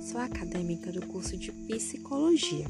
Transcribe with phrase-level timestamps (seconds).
[0.00, 2.66] Sou acadêmica do curso de Psicologia.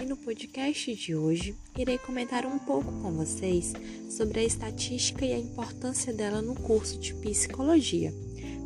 [0.00, 3.72] E no podcast de hoje irei comentar um pouco com vocês
[4.10, 8.12] sobre a estatística e a importância dela no curso de Psicologia.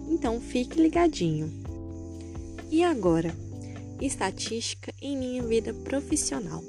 [0.09, 1.53] Então fique ligadinho.
[2.71, 3.34] E agora,
[4.00, 6.64] estatística em minha vida profissional.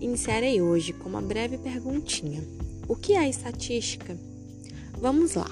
[0.00, 2.42] Iniciarei hoje com uma breve perguntinha:
[2.88, 4.16] O que é estatística?
[5.00, 5.50] Vamos lá.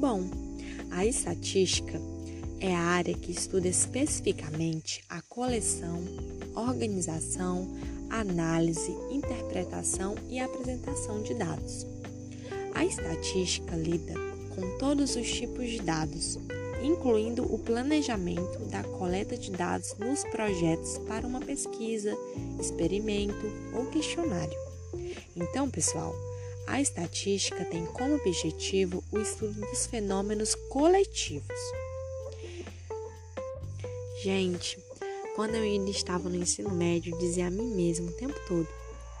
[0.00, 0.43] Bom,
[0.94, 2.00] a estatística
[2.60, 6.00] é a área que estuda especificamente a coleção,
[6.54, 7.68] organização,
[8.08, 11.84] análise, interpretação e apresentação de dados.
[12.74, 14.14] A estatística lida
[14.54, 16.38] com todos os tipos de dados,
[16.80, 22.16] incluindo o planejamento da coleta de dados nos projetos para uma pesquisa,
[22.60, 24.58] experimento ou questionário.
[25.34, 26.14] Então, pessoal,
[26.66, 31.58] a estatística tem como objetivo o estudo dos fenômenos coletivos.
[34.22, 34.78] Gente,
[35.36, 38.68] quando eu ainda estava no ensino médio, dizia a mim mesmo o tempo todo: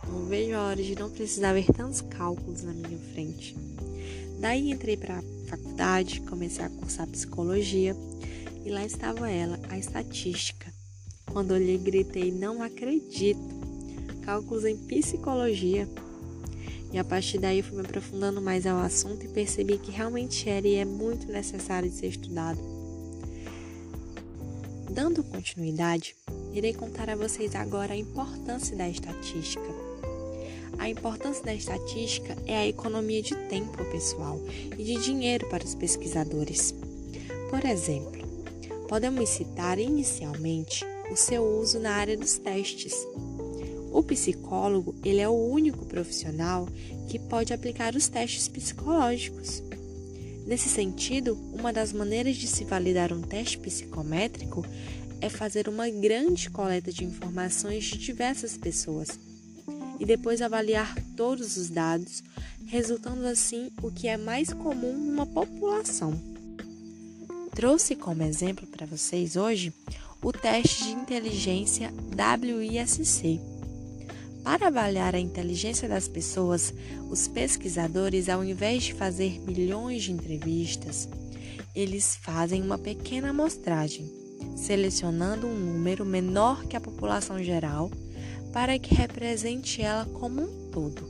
[0.08, 3.56] não vejo a hora de não precisar ver tantos cálculos na minha frente.
[4.38, 7.96] Daí entrei para a faculdade, comecei a cursar psicologia
[8.64, 10.72] e lá estava ela, a estatística.
[11.26, 13.40] Quando olhei, gritei: não acredito!
[14.22, 15.88] Cálculos em psicologia.
[16.94, 20.68] E a partir daí fui me aprofundando mais ao assunto e percebi que realmente era
[20.68, 22.60] e é muito necessário de ser estudado.
[24.88, 26.14] Dando continuidade,
[26.52, 29.66] irei contar a vocês agora a importância da estatística.
[30.78, 34.40] A importância da estatística é a economia de tempo, pessoal,
[34.78, 36.72] e de dinheiro para os pesquisadores.
[37.50, 38.22] Por exemplo,
[38.88, 42.94] podemos citar inicialmente o seu uso na área dos testes.
[43.94, 46.68] O psicólogo, ele é o único profissional
[47.08, 49.62] que pode aplicar os testes psicológicos.
[50.44, 54.66] Nesse sentido, uma das maneiras de se validar um teste psicométrico
[55.20, 59.16] é fazer uma grande coleta de informações de diversas pessoas
[60.00, 62.20] e depois avaliar todos os dados,
[62.66, 66.20] resultando assim o que é mais comum numa população.
[67.54, 69.72] Trouxe como exemplo para vocês hoje
[70.20, 73.53] o teste de inteligência WISC
[74.44, 76.72] para avaliar a inteligência das pessoas,
[77.08, 81.08] os pesquisadores, ao invés de fazer milhões de entrevistas,
[81.74, 84.08] eles fazem uma pequena amostragem,
[84.54, 87.90] selecionando um número menor que a população geral
[88.52, 91.08] para que represente ela como um todo.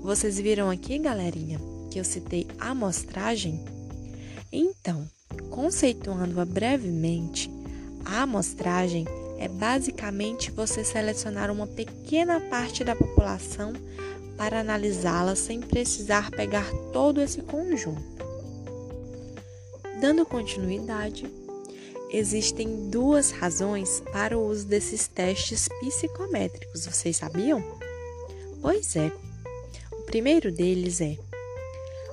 [0.00, 3.62] Vocês viram aqui, galerinha, que eu citei amostragem?
[4.50, 5.06] Então,
[5.50, 7.50] conceituando-a brevemente,
[8.04, 9.06] a amostragem
[9.42, 13.72] é basicamente você selecionar uma pequena parte da população
[14.36, 18.24] para analisá-la sem precisar pegar todo esse conjunto.
[20.00, 21.26] Dando continuidade,
[22.12, 27.60] existem duas razões para o uso desses testes psicométricos, vocês sabiam?
[28.60, 29.10] Pois é.
[29.90, 31.18] O primeiro deles é: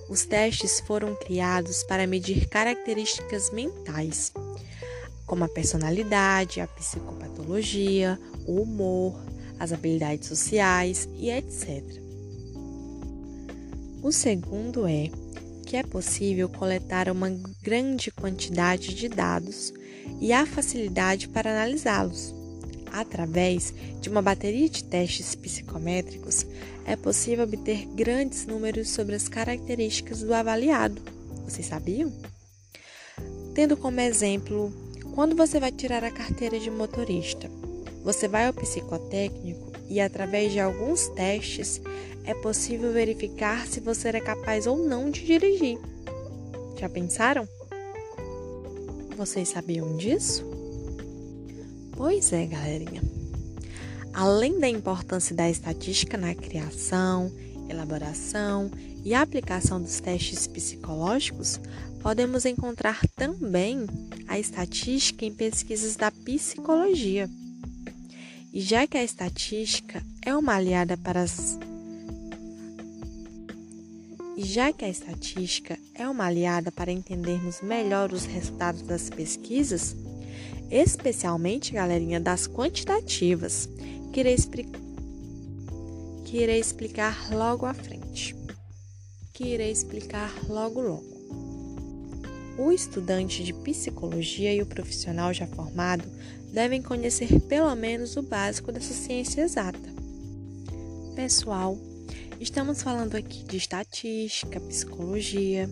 [0.09, 4.33] os testes foram criados para medir características mentais
[5.29, 9.13] como a personalidade, a psicopatologia, o humor,
[9.59, 11.83] as habilidades sociais e etc.
[14.01, 15.11] O segundo é
[15.67, 17.29] que é possível coletar uma
[17.61, 19.71] grande quantidade de dados
[20.19, 22.33] e há facilidade para analisá-los.
[22.91, 26.43] Através de uma bateria de testes psicométricos,
[26.87, 30.99] é possível obter grandes números sobre as características do avaliado.
[31.45, 32.11] Vocês sabiam?
[33.53, 34.73] Tendo como exemplo
[35.19, 37.51] quando você vai tirar a carteira de motorista,
[38.05, 41.81] você vai ao psicotécnico e, através de alguns testes,
[42.23, 45.77] é possível verificar se você é capaz ou não de dirigir.
[46.79, 47.45] Já pensaram?
[49.17, 50.45] Vocês sabiam disso?
[51.97, 53.01] Pois é, galerinha.
[54.13, 57.29] Além da importância da estatística na criação,
[57.67, 58.71] elaboração
[59.03, 61.59] e aplicação dos testes psicológicos,
[62.01, 63.85] podemos encontrar também
[64.27, 67.29] a estatística em pesquisas da psicologia.
[68.51, 71.59] E já que a estatística é uma aliada para as
[74.39, 79.93] e já que a estatística é uma aliada para entendermos melhor os resultados das pesquisas,
[80.71, 83.67] especialmente, galerinha, das quantitativas,
[84.13, 84.37] que irei,
[86.23, 88.33] que irei explicar logo à frente.
[89.33, 91.18] Que irei explicar logo logo.
[92.61, 96.03] O estudante de psicologia e o profissional já formado
[96.51, 99.79] devem conhecer pelo menos o básico dessa ciência exata.
[101.15, 101.77] Pessoal,
[102.37, 105.69] estamos falando aqui de estatística, psicologia,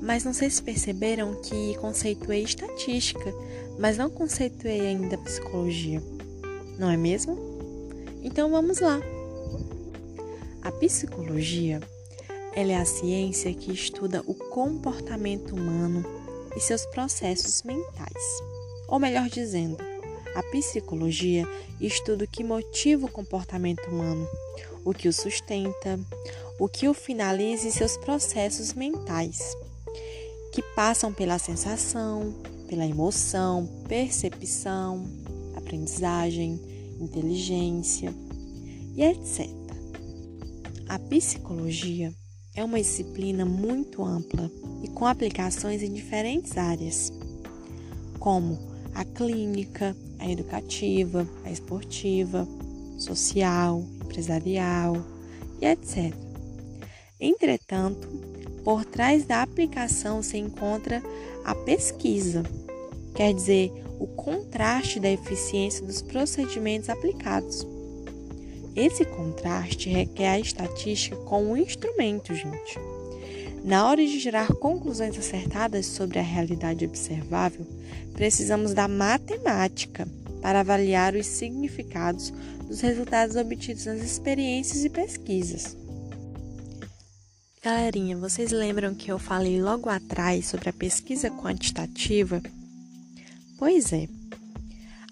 [0.00, 3.30] Mas não sei se perceberam que conceituei estatística,
[3.78, 6.02] mas não conceituei ainda psicologia.
[6.78, 7.36] Não é mesmo?
[8.22, 8.98] Então vamos lá.
[10.62, 11.80] A psicologia
[12.54, 16.04] ela é a ciência que estuda o comportamento humano
[16.54, 18.42] e seus processos mentais.
[18.88, 19.78] Ou melhor dizendo,
[20.34, 21.48] a psicologia
[21.80, 24.28] estuda o que motiva o comportamento humano,
[24.84, 25.98] o que o sustenta,
[26.58, 29.56] o que o finaliza em seus processos mentais,
[30.52, 32.34] que passam pela sensação,
[32.68, 35.06] pela emoção, percepção,
[35.56, 36.60] aprendizagem,
[37.00, 38.14] inteligência
[38.94, 39.48] e etc.
[40.88, 42.12] A psicologia
[42.54, 44.50] é uma disciplina muito ampla
[44.82, 47.12] e com aplicações em diferentes áreas,
[48.18, 48.58] como
[48.94, 52.46] a clínica, a educativa, a esportiva,
[52.98, 54.96] social, empresarial
[55.60, 56.14] e etc.
[57.18, 58.06] Entretanto,
[58.62, 61.02] por trás da aplicação se encontra
[61.44, 62.42] a pesquisa,
[63.14, 67.66] quer dizer, o contraste da eficiência dos procedimentos aplicados.
[68.74, 72.78] Esse contraste requer a estatística como um instrumento, gente.
[73.64, 77.66] Na hora de gerar conclusões acertadas sobre a realidade observável,
[78.14, 80.08] precisamos da matemática
[80.40, 82.32] para avaliar os significados
[82.66, 85.76] dos resultados obtidos nas experiências e pesquisas.
[87.62, 92.42] Galerinha, vocês lembram que eu falei logo atrás sobre a pesquisa quantitativa?
[93.56, 94.08] Pois é.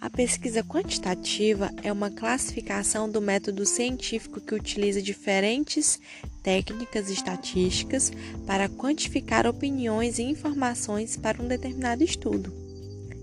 [0.01, 6.01] A pesquisa quantitativa é uma classificação do método científico que utiliza diferentes
[6.43, 8.11] técnicas estatísticas
[8.47, 12.51] para quantificar opiniões e informações para um determinado estudo.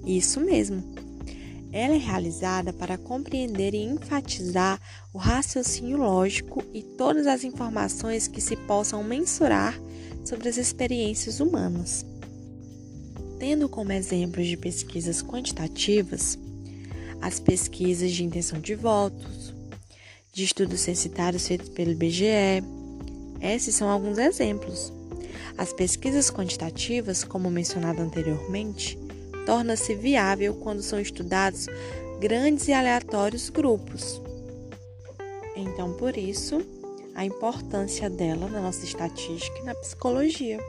[0.06, 0.84] Isso mesmo.
[1.72, 4.80] Ela é realizada para compreender e enfatizar
[5.12, 9.76] o raciocínio lógico e todas as informações que se possam mensurar
[10.24, 12.06] sobre as experiências humanas.
[13.40, 16.38] Tendo como exemplos de pesquisas quantitativas,
[17.22, 19.54] as pesquisas de intenção de votos,
[20.32, 22.64] de estudos censitários feitos pelo IBGE.
[23.42, 24.94] Esses são alguns exemplos.
[25.58, 28.98] As pesquisas quantitativas, como mencionado anteriormente,
[29.46, 31.68] torna-se viável quando são estudados
[32.20, 34.22] grandes e aleatórios grupos.
[35.56, 36.62] Então, por isso,
[37.16, 40.60] a importância dela na nossa estatística e na psicologia.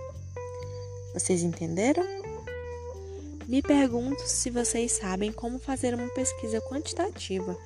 [1.12, 2.17] Vocês entenderam?
[3.48, 7.56] Me pergunto se vocês sabem como fazer uma pesquisa quantitativa.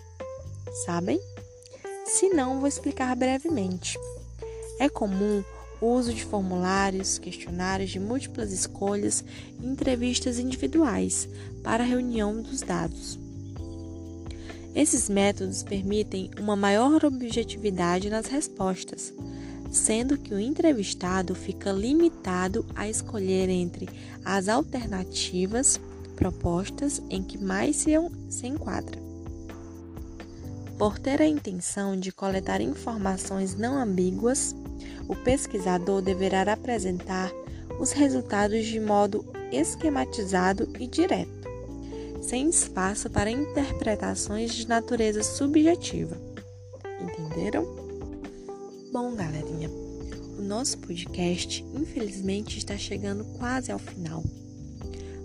[0.87, 1.21] Sabem?
[2.07, 3.99] Se não, vou explicar brevemente.
[4.79, 5.43] É comum
[5.81, 9.25] o uso de formulários, questionários de múltiplas escolhas
[9.61, 11.29] e entrevistas individuais
[11.65, 13.19] para a reunião dos dados.
[14.77, 19.13] Esses métodos permitem uma maior objetividade nas respostas,
[19.73, 23.89] sendo que o entrevistado fica limitado a escolher entre
[24.23, 25.81] as alternativas
[26.15, 29.01] propostas em que mais se, enquadra.
[30.79, 34.55] Por ter a intenção de coletar informações não ambíguas,
[35.09, 37.33] o pesquisador deverá apresentar
[37.81, 41.49] os resultados de modo esquematizado e direto,
[42.21, 46.17] sem espaço para interpretações de natureza subjetiva.
[47.01, 47.82] Entenderam?
[48.93, 49.71] Bom, galerinha,
[50.39, 54.23] o nosso podcast infelizmente está chegando quase ao final.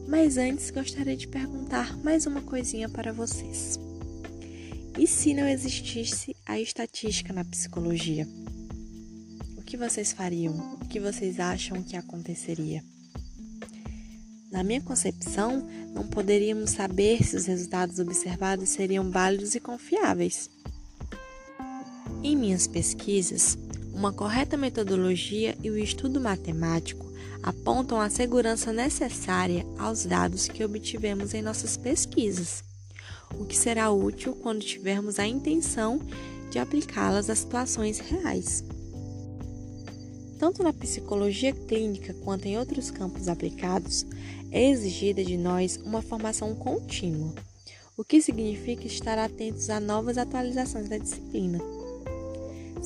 [0.07, 3.77] Mas antes gostaria de perguntar mais uma coisinha para vocês.
[4.97, 8.25] E se não existisse a estatística na psicologia?
[9.57, 10.77] O que vocês fariam?
[10.81, 12.81] O que vocês acham que aconteceria?
[14.49, 20.49] Na minha concepção, não poderíamos saber se os resultados observados seriam válidos e confiáveis.
[22.23, 23.57] Em minhas pesquisas,
[23.93, 27.05] uma correta metodologia e o estudo matemático
[27.43, 32.63] apontam a segurança necessária aos dados que obtivemos em nossas pesquisas,
[33.39, 35.99] o que será útil quando tivermos a intenção
[36.49, 38.63] de aplicá-las a situações reais.
[40.39, 44.05] Tanto na psicologia clínica quanto em outros campos aplicados,
[44.51, 47.33] é exigida de nós uma formação contínua,
[47.95, 51.76] o que significa estar atentos a novas atualizações da disciplina.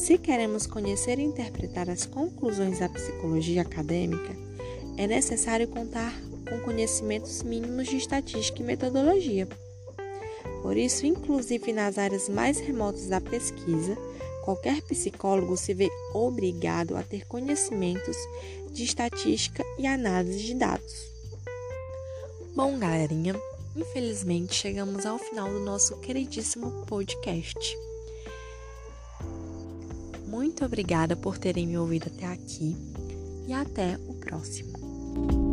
[0.01, 4.35] Se queremos conhecer e interpretar as conclusões da psicologia acadêmica,
[4.97, 6.11] é necessário contar
[6.49, 9.47] com conhecimentos mínimos de estatística e metodologia.
[10.63, 13.95] Por isso, inclusive nas áreas mais remotas da pesquisa,
[14.43, 18.17] qualquer psicólogo se vê obrigado a ter conhecimentos
[18.71, 21.11] de estatística e análise de dados.
[22.55, 23.35] Bom, galerinha,
[23.75, 27.77] infelizmente chegamos ao final do nosso queridíssimo podcast.
[30.31, 32.73] Muito obrigada por terem me ouvido até aqui
[33.49, 35.50] e até o próximo.